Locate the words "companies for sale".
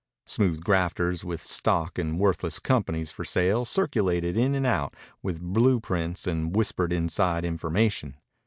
2.57-3.65